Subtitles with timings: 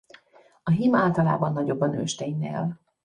[0.63, 2.79] A hím általában nagyobb a nősténynél.